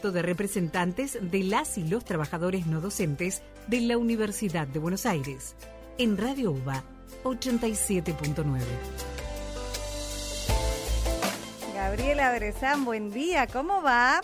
[0.00, 5.04] Sindicato de Representantes de las y los Trabajadores No Docentes de la Universidad de Buenos
[5.04, 5.56] Aires.
[5.98, 6.82] En Radio UBA
[7.24, 8.60] 87.9.
[11.74, 14.22] Gabriela Brezán, buen día, ¿cómo va?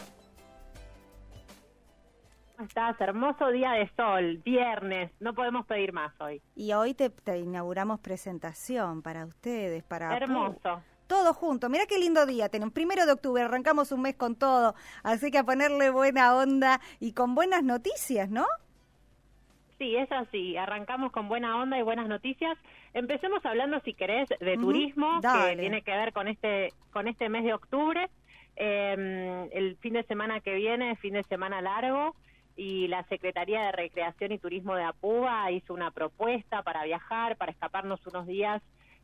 [2.56, 2.99] ¿Cómo estás?
[2.99, 6.40] Hermoso día de sol, viernes, no podemos pedir más hoy.
[6.54, 10.17] Y hoy te, inauguramos presentación para ustedes, para...
[10.17, 10.83] Hermoso.
[11.06, 11.68] Todo junto.
[11.68, 12.48] Mira qué lindo día.
[12.48, 14.74] Tenemos primero de octubre, arrancamos un mes con todo.
[15.02, 18.47] Así que a ponerle buena onda y con buenas noticias, ¿no?
[19.78, 20.56] Sí, es así.
[20.56, 22.56] Arrancamos con buena onda y buenas noticias.
[22.95, 27.45] Empecemos hablando, si querés, de turismo, que tiene que ver con este, con este mes
[27.45, 28.09] de octubre.
[28.56, 32.14] Em, el fin de semana que viene, fin de semana largo,
[32.56, 37.52] y la Secretaría de Recreación y Turismo de Apuba hizo una propuesta para viajar, para
[37.52, 38.62] escaparnos unos días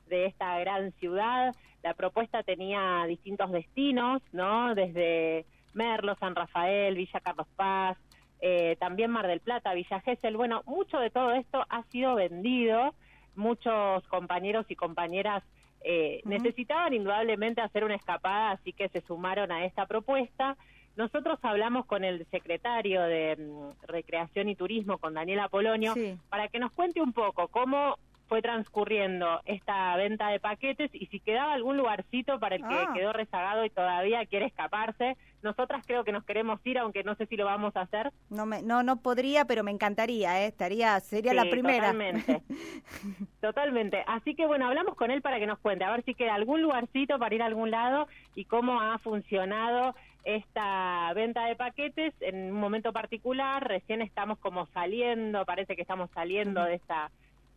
[0.09, 1.55] de esta gran ciudad.
[1.83, 4.75] La propuesta tenía distintos destinos, ¿no?
[4.75, 7.99] Desde Merlo, San Rafael, Villa Carlos Paz,
[8.41, 10.37] eh, también Mar del Plata, Villa Gesell.
[10.37, 12.95] Bueno, mucho de todo esto ha sido vendido.
[13.35, 15.43] Muchos compañeros y compañeras
[15.85, 20.57] eh, necesitaban indudablemente hacer una escapada, así que se sumaron a esta propuesta.
[20.97, 25.95] Nosotros hablamos con el secretario de mm, Recreación y Turismo, con Daniela Polonio,
[26.29, 27.97] para que nos cuente un poco cómo
[28.33, 32.91] fue transcurriendo esta venta de paquetes y si quedaba algún lugarcito para el que ah.
[32.95, 35.19] quedó rezagado y todavía quiere escaparse.
[35.43, 38.11] Nosotras creo que nos queremos ir, aunque no sé si lo vamos a hacer.
[38.31, 40.47] No, me, no, no podría, pero me encantaría, ¿eh?
[40.47, 41.89] estaría, sería la primera.
[41.89, 42.43] Totalmente,
[43.43, 44.03] totalmente.
[44.07, 46.63] Así que bueno, hablamos con él para que nos cuente, a ver si queda algún
[46.63, 52.51] lugarcito para ir a algún lado y cómo ha funcionado esta venta de paquetes en
[52.51, 53.69] un momento particular.
[53.69, 57.11] Recién estamos como saliendo, parece que estamos saliendo de esta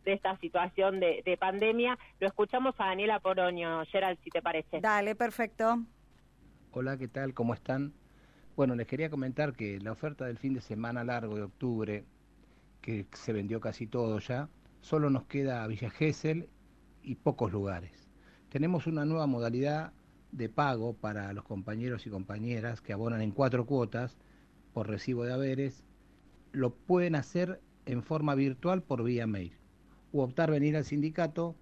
[0.06, 1.98] de esta situación de, pandemia.
[2.20, 4.80] Lo escuchamos a Daniela Poroño, Gerald, si te parece.
[4.80, 5.82] Dale, perfecto.
[6.70, 7.34] Hola, ¿qué tal?
[7.34, 7.92] ¿Cómo están?
[8.54, 12.04] Bueno, les quería comentar que la oferta del fin de semana largo de octubre,
[12.80, 14.48] que se vendió casi todo ya,
[14.80, 16.48] solo nos queda Villa Gesell
[17.02, 18.08] y pocos lugares.
[18.48, 19.92] Tenemos una nueva modalidad
[20.30, 24.16] de pago para los compañeros y compañeras que abonan en cuatro cuotas
[24.72, 25.82] por recibo de haberes.
[26.52, 29.52] Lo pueden hacer en forma virtual por vía mail
[30.16, 31.54] u optar venir al sindicato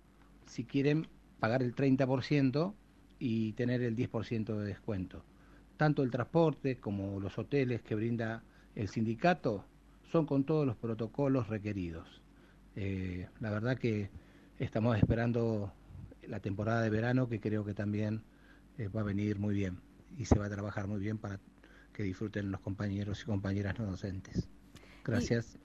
[0.47, 1.09] si quieren
[1.41, 2.75] pagar el 30%
[3.19, 5.25] y tener el 10% de descuento.
[5.77, 8.43] Tanto el transporte como los hoteles que brinda
[8.75, 9.65] el sindicato
[10.13, 12.23] son con todos los protocolos requeridos.
[12.77, 14.11] Eh, la verdad que
[14.59, 15.73] estamos esperando
[16.27, 18.23] la temporada de verano que creo que también
[18.79, 19.81] eh, va a venir muy bien
[20.17, 21.41] y se va a trabajar muy bien para
[21.93, 24.49] que disfruten los compañeros y compañeras no docentes.
[25.05, 25.59] Gracias.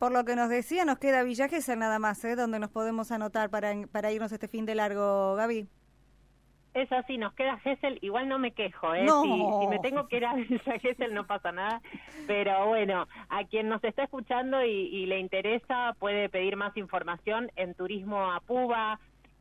[0.00, 1.46] Por lo que nos decía, nos queda Villa
[1.76, 2.34] nada más, ¿eh?
[2.34, 5.68] donde nos podemos anotar para, para irnos este fin de largo, Gaby.
[6.72, 9.06] Es así, nos queda Gessel, igual no me quejo, ¿eh?
[9.06, 11.82] Si, me tengo que ir a Villa Gesell no pasa nada,
[12.26, 17.74] pero bueno, a quien nos está escuchando y, le interesa puede pedir más información en
[17.74, 18.40] turismo a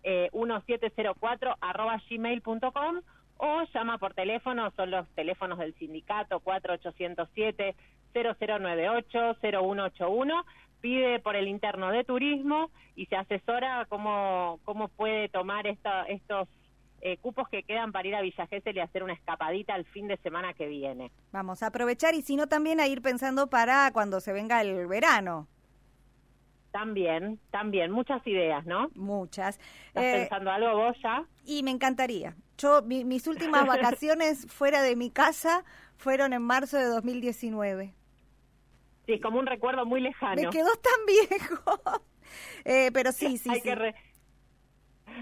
[0.03, 2.99] eh, 1704 arroba gmail.com
[3.37, 7.75] o llama por teléfono, son los teléfonos del sindicato 4807
[8.13, 10.45] 0098 0181
[10.81, 16.47] pide por el interno de turismo y se asesora cómo, cómo puede tomar esta, estos
[17.01, 20.07] eh, cupos que quedan para ir a Villa Gesell y hacer una escapadita el fin
[20.07, 21.11] de semana que viene.
[21.31, 24.87] Vamos a aprovechar y si no también a ir pensando para cuando se venga el
[24.87, 25.47] verano.
[26.71, 28.89] También, también, muchas ideas, ¿no?
[28.93, 29.59] Muchas.
[29.87, 31.25] ¿Estás eh, pensando algo vos ya?
[31.45, 32.35] Y me encantaría.
[32.57, 35.63] Yo, mis últimas vacaciones fuera de mi casa
[35.97, 37.93] fueron en marzo de 2019.
[39.09, 40.39] Sí, como un recuerdo muy lejano.
[40.39, 41.81] Me quedó tan viejo.
[42.65, 43.63] eh, pero sí, sí, hay sí.
[43.63, 43.95] Que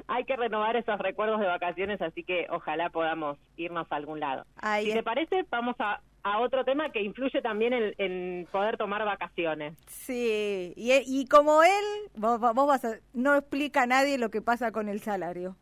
[0.08, 4.46] hay que renovar esos recuerdos de vacaciones, así que ojalá podamos irnos a algún lado.
[4.82, 9.78] si te parece, vamos a, a otro tema que influye también en, poder tomar vacaciones.
[9.88, 14.42] Sí, y, y como él, vos, vos vas a, no explica a nadie lo que
[14.42, 15.56] pasa con el salario.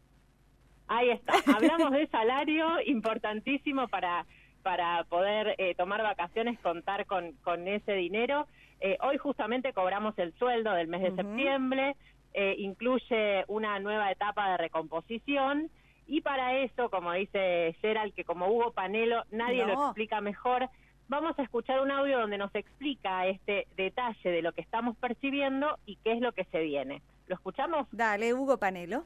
[0.88, 4.26] Ahí está, hablamos de salario importantísimo para
[4.66, 8.48] para poder eh, tomar vacaciones, contar con, con ese dinero.
[8.82, 11.96] Eh, hoy justamente cobramos el sueldo del mes de septiembre,
[12.34, 15.70] eh, incluye una nueva etapa de recomposición
[16.08, 20.68] y para eso, como dice Gerald, que como Hugo Panelo nadie lo explica mejor,
[21.10, 25.78] vamos a escuchar un audio donde nos explica este detalle de lo que estamos percibiendo
[25.86, 27.04] y qué es lo que se viene.
[27.28, 27.88] ¿Lo escuchamos?
[27.92, 29.06] Dale, Hugo Panelo.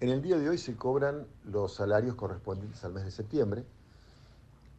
[0.00, 3.64] En el día de hoy se cobran los salarios correspondientes al mes de septiembre.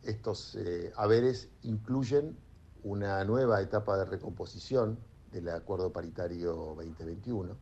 [0.04, 2.38] Estos eh, haberes incluyen
[2.84, 5.00] una nueva etapa de recomposición
[5.32, 7.56] del Acuerdo Paritario 2021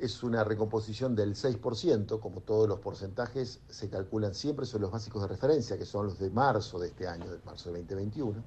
[0.00, 5.20] es una recomposición del 6%, como todos los porcentajes se calculan siempre sobre los básicos
[5.20, 8.42] de referencia, que son los de marzo de este año, de marzo de 2021.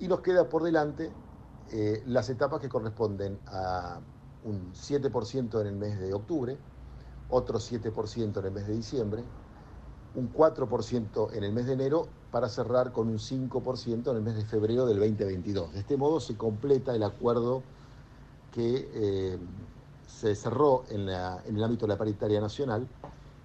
[0.00, 1.12] Y nos queda por delante
[1.70, 4.00] eh, las etapas que corresponden a
[4.44, 6.56] un 7% en el mes de octubre,
[7.30, 9.24] otro 7% en el mes de diciembre,
[10.14, 14.36] un 4% en el mes de enero para cerrar con un 5% en el mes
[14.36, 15.72] de febrero del 2022.
[15.72, 17.62] De este modo se completa el acuerdo
[18.52, 19.38] que eh,
[20.06, 22.88] se cerró en, el ámbito de la paritaria nacional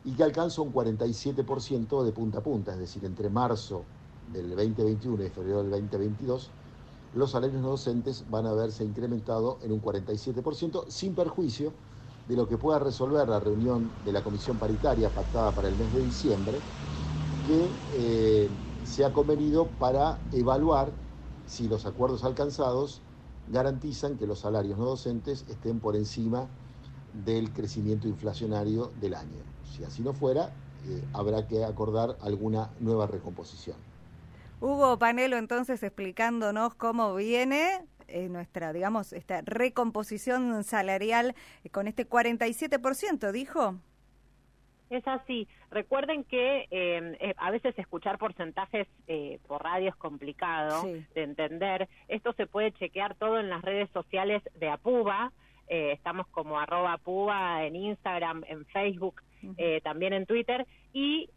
[0.05, 3.83] y que alcanza un 47% de punta a punta, es decir, entre marzo
[4.31, 6.49] del 2021 y febrero del 2022,
[7.15, 11.73] los salarios no docentes van a verse incrementado en un 47%, sin perjuicio
[12.27, 15.93] de lo que pueda resolver la reunión de la comisión paritaria pactada para el mes
[15.93, 16.57] de diciembre,
[17.47, 18.49] que eh,
[18.83, 20.91] se ha convenido para evaluar
[21.47, 23.01] si los acuerdos alcanzados
[23.51, 26.47] garantizan que los salarios no docentes estén por encima
[27.25, 29.43] del crecimiento inflacionario del año.
[29.75, 30.51] Si así no fuera,
[30.87, 33.77] eh, habrá que acordar alguna nueva recomposición.
[34.61, 41.35] Hugo Panelo, entonces explicándonos cómo viene eh, nuestra, digamos, esta recomposición salarial
[41.71, 43.79] con este 47%, dijo.
[44.93, 45.47] Es así.
[45.71, 51.89] Recuerden que em, eh, a veces escuchar porcentajes eh, por radio es complicado de entender.
[52.07, 55.31] Esto se puede chequear todo en las redes sociales de APUBA.
[55.67, 59.23] Eh, estamos como arroba APUBA en Instagram, en Facebook,
[59.83, 60.67] también en Twitter.
[60.93, 61.27] Y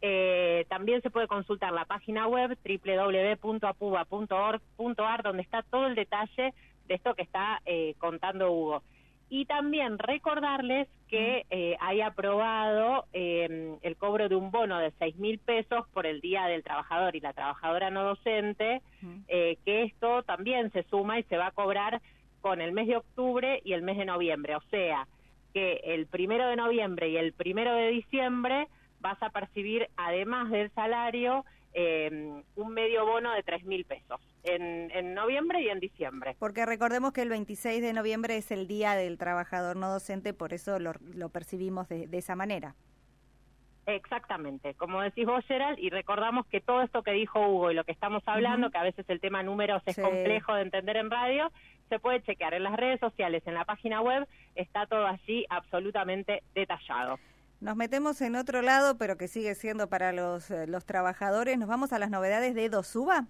[0.86, 6.54] también se puede consultar la página web www.apuba.org.ar donde está todo el detalle
[6.86, 7.60] de esto que está
[7.98, 8.84] contando Hugo.
[9.28, 15.16] Y también recordarles que eh, hay aprobado eh, el cobro de un bono de seis
[15.16, 18.80] mil pesos por el Día del Trabajador y la Trabajadora No Docente,
[19.26, 22.00] eh, que esto también se suma y se va a cobrar
[22.42, 24.54] con el mes de octubre y el mes de noviembre.
[24.54, 25.08] O sea,
[25.52, 28.68] que el primero de noviembre y el primero de diciembre
[29.06, 31.44] vas a percibir, además del salario,
[31.74, 36.34] eh, un medio bono de tres mil pesos en, noviembre y en diciembre.
[36.38, 40.52] Porque recordemos que el 26 de noviembre es el Día del Trabajador No Docente, por
[40.52, 42.74] eso lo, percibimos de, esa manera.
[43.86, 47.84] Exactamente, como decís vos, Gerald, y recordamos que todo esto que dijo Hugo y lo
[47.84, 51.52] que estamos hablando, que a veces el tema números es complejo de entender en radio,
[51.88, 54.26] se puede chequear en las redes sociales, en la página web,
[54.56, 57.20] está todo allí absolutamente detallado.
[57.60, 61.58] Nos metemos en otro lado, pero que sigue siendo para los, eh, los trabajadores.
[61.58, 63.26] ¿Nos vamos a las novedades de Dosuba?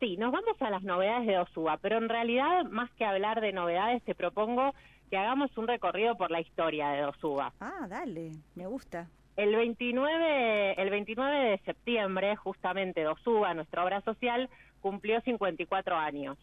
[0.00, 3.52] Sí, nos vamos a las novedades de Dosuba, pero en realidad, más que hablar de
[3.52, 4.74] novedades, te propongo
[5.08, 7.52] que hagamos un recorrido por la historia de Dosuba.
[7.60, 9.08] Ah, dale, me gusta.
[9.36, 14.50] El 29, el 29 de septiembre, justamente Dosuba, nuestra obra social,
[14.80, 16.38] cumplió 54 años.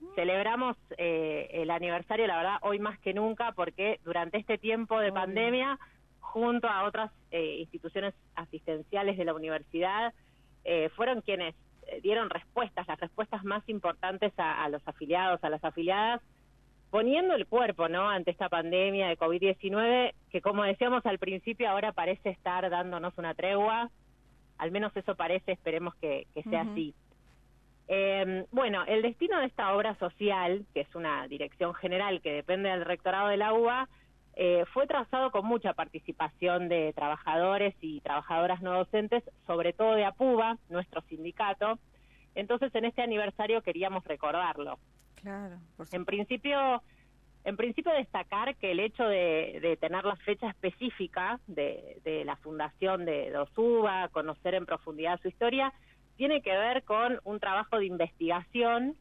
[0.00, 0.14] Mm.
[0.14, 5.12] Celebramos eh, el aniversario, la verdad, hoy más que nunca, porque durante este tiempo de
[5.12, 5.78] pandemia
[6.32, 10.14] junto a otras eh, instituciones asistenciales de la universidad,
[10.64, 11.54] eh, fueron quienes
[11.86, 16.22] eh, dieron respuestas, las respuestas más importantes a, los afiliados, a las afiliadas,
[16.90, 18.08] poniendo el cuerpo, ¿no?
[18.08, 23.34] Ante esta pandemia de COVID-19, que como decíamos al principio, ahora parece estar dándonos una
[23.34, 23.90] tregua.
[24.56, 26.94] Al menos eso parece, esperemos que, sea así.
[27.88, 32.70] Eh, bueno, el destino de esta obra social, que es una dirección general que depende
[32.70, 33.88] del rectorado de la UBA,
[34.34, 40.04] eh, fue trazado con mucha participación de trabajadores y trabajadoras no docentes, sobre todo de
[40.04, 41.78] APUBA, nuestro sindicato.
[42.34, 44.78] Entonces, en este aniversario queríamos recordarlo.
[45.16, 45.58] Claro,
[45.92, 46.82] En principio,
[47.44, 53.04] en principio destacar que el hecho de, tener la fecha específica de, de la fundación
[53.04, 55.72] de DOSUBA, conocer en profundidad su historia,
[56.16, 58.96] tiene que ver con un trabajo de investigación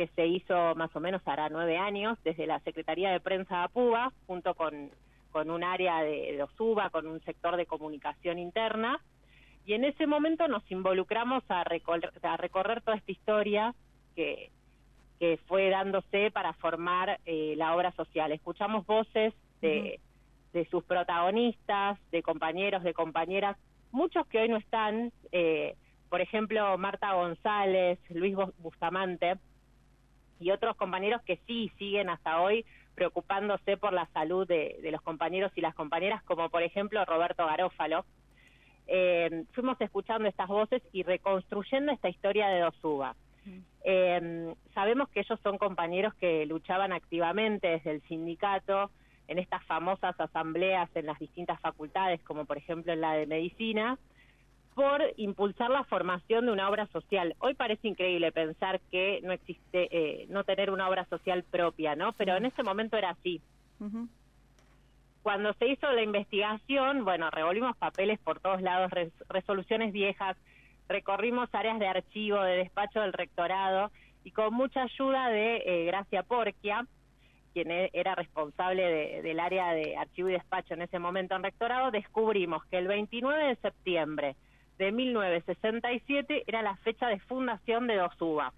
[0.00, 3.64] que se hizo más o menos hará nueve años desde la Secretaría de Prensa de
[3.64, 4.90] APUBA, junto con,
[5.30, 8.98] con un área de, de OSUBA, con un sector de comunicación interna,
[9.66, 13.74] y en ese momento nos involucramos a recorrer, a recorrer toda esta historia
[14.16, 14.50] que,
[15.18, 18.32] que fue dándose para formar eh, la obra social.
[18.32, 20.00] Escuchamos voces de,
[20.54, 23.58] de sus protagonistas, de compañeros, de compañeras,
[23.92, 25.76] muchos que hoy no están, eh,
[26.08, 29.36] por ejemplo, Marta González, Luis Bustamante,
[30.40, 35.52] y otros compañeros que sí siguen hasta hoy preocupándose por la salud de, los compañeros
[35.54, 38.04] y las compañeras, como por ejemplo Roberto Garófalo.
[38.86, 43.14] Eh, fuimos escuchando estas voces y reconstruyendo esta historia de Dosuba.
[43.84, 48.90] Eh, sabemos que ellos son compañeros que luchaban activamente desde el sindicato
[49.28, 53.96] en estas famosas asambleas en las distintas facultades, como por ejemplo en la de medicina,
[54.74, 57.34] por impulsar la formación de una obra social.
[57.38, 62.12] Hoy parece increíble pensar que no existe, eh, no tener una obra social propia, ¿no?
[62.12, 63.40] Pero en ese momento era así.
[65.22, 68.90] cuando se hizo la investigación, bueno, revolvimos papeles por todos lados,
[69.28, 70.36] resoluciones viejas,
[70.88, 73.90] recorrimos áreas de archivo, de despacho del rectorado
[74.24, 76.86] y con mucha ayuda de eh, Gracia Porquia,
[77.52, 81.90] quien e, era responsable del área de archivo y despacho en ese momento en rectorado,
[81.90, 84.36] descubrimos que el 29 de septiembre
[84.80, 88.54] de 1967 era la fecha de fundación de Dosuba.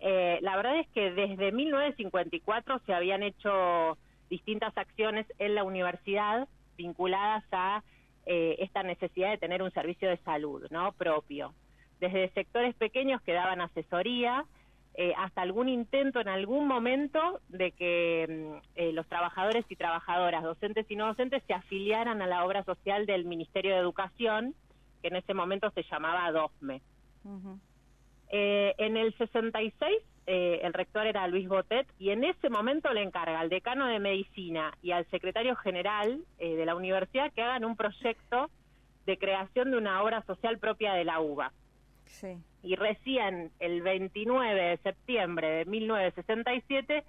[0.00, 3.98] Eh, la verdad es que desde 1954 se habían hecho
[4.30, 6.48] distintas acciones en la universidad
[6.78, 7.82] vinculadas a
[8.24, 11.52] eh, esta necesidad de tener un servicio de salud no propio.
[12.00, 14.46] Desde sectores pequeños que daban asesoría
[14.96, 20.42] eh, hasta algún intento en algún momento de que mm, eh, los trabajadores y trabajadoras,
[20.42, 24.54] docentes y no docentes, se afiliaran a la obra social del Ministerio de Educación,
[25.02, 26.80] que en ese momento se llamaba DOSME.
[28.30, 33.38] en el 66 eh, el rector era Luis Botet, y en ese momento le encarga
[33.38, 37.76] al decano de medicina y al secretario general eh, de la universidad que hagan un
[37.76, 38.50] proyecto
[39.06, 41.52] de creación de una obra social propia de la UBA.
[42.62, 47.04] Y recién el 29 de septiembre de 1967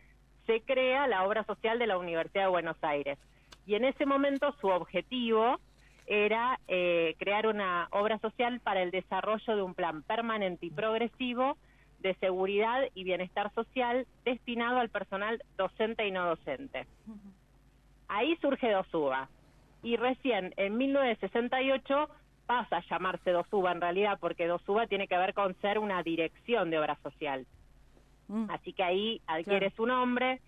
[0.46, 3.18] se crea la obra social de la Universidad de Buenos Aires.
[3.66, 5.60] Y en ese momento su objetivo
[6.08, 11.58] era eh, crear una obra social para el desarrollo de un plan permanente y progresivo
[12.00, 16.86] de seguridad y bienestar social destinado al personal docente y no docente.
[18.08, 19.30] Ahí surge DOSUBA
[19.84, 22.10] y recién en 1968
[22.48, 26.72] pasa a llamarse DOSUBA en realidad porque DOSUBA tiene que ver con ser una dirección
[26.72, 27.46] de obra social.
[28.28, 28.50] Mm.
[28.50, 30.42] Así que ahí adquiere su nombre,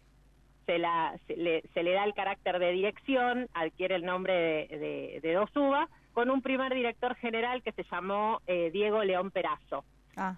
[0.65, 4.33] se, la, se, le, da el carácter de dirección, adquiere el nombre
[4.69, 9.83] de, de, DOSUBA, con un primer director general que se llamó eh, Diego León Perazo.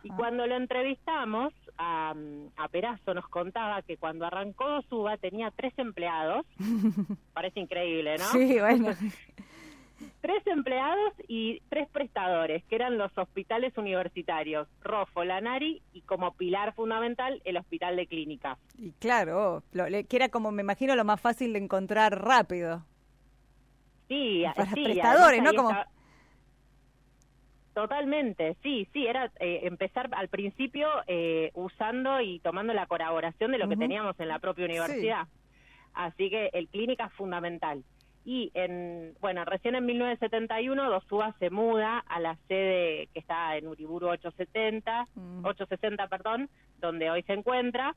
[0.03, 2.13] Y cuando lo entrevistamos, a,
[2.57, 6.45] a, Perazo nos contaba que cuando arrancó Suba tenía tres empleados.
[7.33, 8.25] Parece increíble, ¿no?
[8.25, 8.89] Sí, bueno.
[10.21, 16.73] tres empleados y tres prestadores, que eran los hospitales universitarios, Rofo, Lanari y como pilar
[16.73, 18.57] fundamental el hospital de clínica.
[18.77, 22.85] Y claro, que era como me imagino lo más fácil de encontrar rápido.
[24.07, 25.53] Sí, Para prestadores, ¿no?
[25.53, 25.71] Como...
[27.73, 33.57] Totalmente, sí, sí, era eh, empezar al principio eh, usando y tomando la colaboración de
[33.57, 35.27] lo que teníamos en la propia universidad.
[35.93, 37.83] Así que el clínica es fundamental.
[38.23, 43.67] Y en, bueno, recién en 1971 Dosúa se muda a la sede que está en
[43.67, 45.07] Uriburu 870,
[45.43, 46.49] 860, perdón,
[46.79, 47.95] donde hoy se encuentra.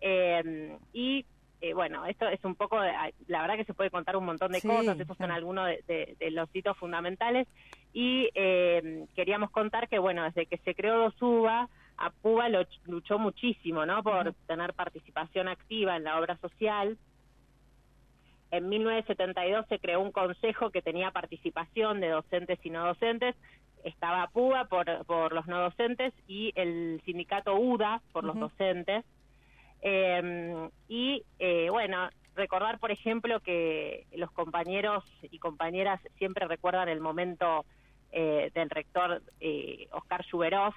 [0.00, 1.26] Eh, y
[1.62, 4.60] eh, bueno, esto es un poco, la verdad que se puede contar un montón de
[4.60, 7.46] cosas, estos son algunos de, los hitos fundamentales.
[7.92, 11.68] Y eh, queríamos contar que, bueno, desde que se creó Dosuba,
[11.98, 14.02] APUBA lo, luchó muchísimo, ¿no?
[14.02, 16.98] Por tener participación activa en la obra social.
[18.52, 23.34] En 1972 se creó un consejo que tenía participación de docentes y no docentes.
[23.82, 29.06] Estaba APUBA por, por los no docentes y el sindicato UDA por los docentes.
[29.80, 37.00] Eh, y eh, bueno, recordar, por ejemplo, que los compañeros y compañeras siempre recuerdan el
[37.00, 37.64] momento
[38.12, 40.74] eh, del rector eh, Oscar Shuberov,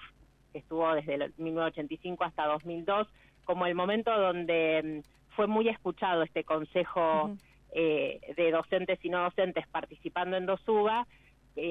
[0.54, 3.10] que estuvo desde el 1985 hasta 2002,
[3.44, 7.36] como el momento donde mm, fue muy escuchado este consejo
[7.76, 11.06] eh, de docentes y no docentes participando en DOSUBA.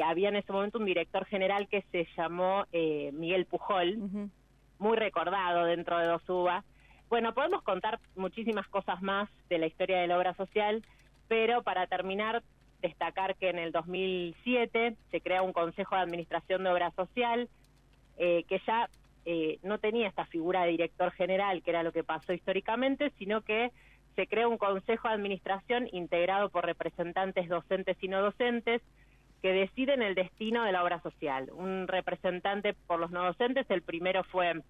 [0.04, 4.30] había en ese momento un director general que se llamó Miguel Pujol,
[4.78, 6.62] muy recordado dentro de DOSUBA,
[7.14, 10.82] bueno, podemos contar muchísimas cosas más de la historia de la obra social,
[11.28, 12.42] pero para terminar,
[12.82, 17.49] destacar que en el 2007 se crea un Consejo de Administración de Obra Social
[18.16, 18.88] eh, que ya
[19.26, 23.42] eh, no tenía esta figura de director general, que era lo que pasó históricamente, sino
[23.42, 23.70] que
[24.16, 28.83] se crea un Consejo de Administración integrado por representantes docentes y no docentes
[29.42, 31.50] que deciden el destino de la obra social.
[31.52, 34.62] Un representante por los no docentes, el primero fue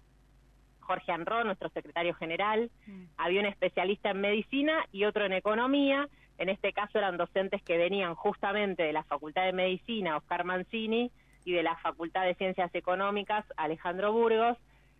[0.81, 3.03] Jorge Anro, nuestro secretario general, mm.
[3.17, 7.77] había un especialista en medicina y otro en economía, en este caso eran docentes que
[7.77, 11.11] venían justamente de la Facultad de Medicina, Oscar Mancini,
[11.45, 14.57] y de la Facultad de Ciencias Económicas, Alejandro Burgos.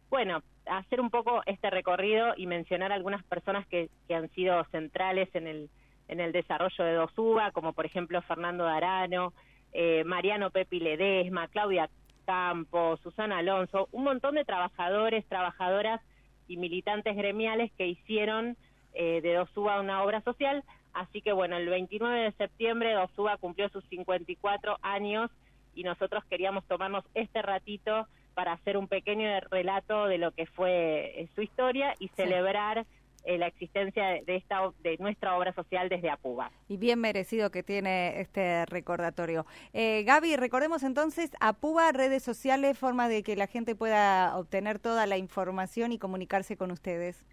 [0.09, 5.29] Bueno, hacer un poco este recorrido y mencionar algunas personas que, que han sido centrales
[5.35, 5.69] en el,
[6.07, 9.33] en el desarrollo de Dosuba, como por ejemplo Fernando Darano,
[9.73, 11.89] eh, Mariano Pepi Ledesma, Claudia
[12.25, 16.01] Campo, Susana Alonso, un montón de trabajadores, trabajadoras
[16.47, 18.57] y militantes gremiales que hicieron
[18.93, 20.63] eh, de Dosuba una obra social.
[20.93, 25.29] Así que bueno, el 29 de septiembre Dosuba cumplió sus 54 años
[25.73, 31.21] y nosotros queríamos tomarnos este ratito para hacer un pequeño relato de lo que fue
[31.21, 32.85] eh, su historia y celebrar
[33.23, 36.51] eh, la existencia de, esta, de nuestra obra social desde APUBA.
[36.67, 39.47] Y bien merecido que tiene este recordatorio.
[39.73, 45.07] Eh, Gaby, recordemos entonces APUBA, redes sociales, forma de que la gente pueda obtener toda
[45.07, 47.25] la información y comunicarse con ustedes.